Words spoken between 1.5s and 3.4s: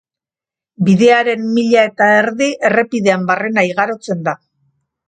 mila eta erdi errepidean